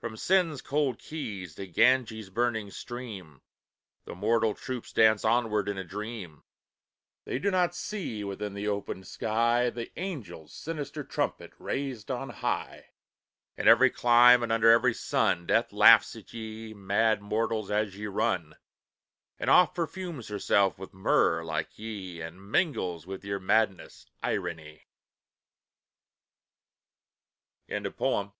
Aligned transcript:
From 0.00 0.16
Seine's 0.16 0.62
cold 0.62 1.00
quays 1.02 1.56
to 1.56 1.66
Ganges' 1.66 2.30
burning 2.30 2.70
stream, 2.70 3.42
The 4.04 4.14
mortal 4.14 4.54
troupes 4.54 4.92
dance 4.92 5.24
onward 5.24 5.68
in 5.68 5.76
a 5.76 5.82
dream; 5.82 6.44
They 7.24 7.40
do 7.40 7.50
not 7.50 7.74
see, 7.74 8.22
within 8.22 8.54
the 8.54 8.68
opened 8.68 9.08
sky, 9.08 9.70
The 9.70 9.90
Angel's 9.98 10.54
sinister 10.54 11.02
trumpet 11.02 11.50
raised 11.58 12.12
on 12.12 12.28
high. 12.30 12.90
In 13.56 13.66
every 13.66 13.90
clime 13.90 14.44
and 14.44 14.52
under 14.52 14.70
every 14.70 14.94
sun, 14.94 15.46
Death 15.48 15.72
laughs 15.72 16.14
at 16.14 16.32
ye, 16.32 16.72
mad 16.72 17.20
mortals, 17.20 17.68
as 17.68 17.96
ye 17.98 18.06
run; 18.06 18.54
And 19.36 19.50
oft 19.50 19.74
perfumes 19.74 20.28
herself 20.28 20.78
with 20.78 20.94
myrrh, 20.94 21.42
like 21.42 21.76
ye 21.76 22.20
And 22.20 22.52
mingles 22.52 23.04
with 23.04 23.24
your 23.24 23.40
madness, 23.40 24.06
irony!" 24.22 24.86
THE 27.66 27.80
BEACONS. 27.80 28.30